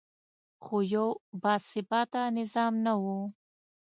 [0.63, 1.07] خو یو
[1.41, 3.03] باثباته نظام نه و